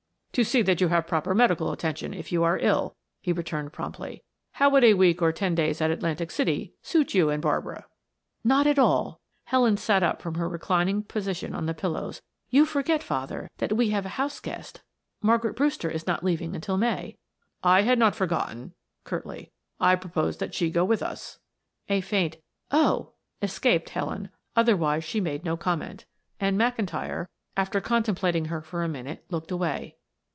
[0.35, 4.23] "To see that you have proper medical attention if you are ill," he returned promptly.
[4.53, 7.85] "How would a week or ten days at Atlantic City suit you and Barbara?"
[8.41, 12.21] "Not at all." Helen sat up from her reclining position on the pillows.
[12.49, 14.81] "You forget, father, that we have a house guest;
[15.21, 17.17] Margaret Brewster is not leaving until May."
[17.61, 18.73] "I had not forgotten,"
[19.03, 19.51] curtly.
[19.81, 21.39] "I propose that she go with us."
[21.89, 22.37] A faint
[22.71, 23.11] "Oh!"
[23.41, 26.05] escaped Helen, otherwise she made no comment,
[26.39, 27.25] and McIntyre,
[27.57, 29.97] after contemplating her for a minute, looked away.